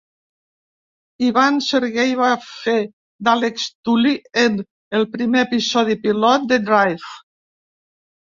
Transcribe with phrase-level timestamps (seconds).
[1.25, 2.77] Ivan Sergei va fer
[3.27, 4.57] d'Alex Tully en
[5.01, 7.13] el primer episodi pilot de "Drive".